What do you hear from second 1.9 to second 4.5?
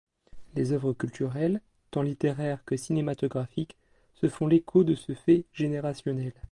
tant littéraires que cinématographiques, se font